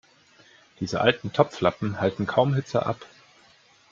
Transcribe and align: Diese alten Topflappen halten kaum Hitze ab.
Diese 0.79 0.99
alten 0.99 1.31
Topflappen 1.31 1.99
halten 2.01 2.25
kaum 2.25 2.55
Hitze 2.55 2.87
ab. 2.87 3.05